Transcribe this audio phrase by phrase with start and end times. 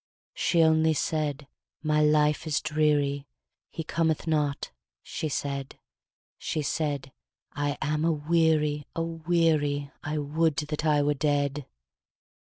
[0.33, 1.45] She only said,
[1.83, 3.27] 'My life is dreary,
[3.69, 4.71] He cometh not,'
[5.03, 5.77] she said;
[6.39, 7.11] She said,
[7.53, 11.67] 'I am aweary, aweary, I would that I were dead!'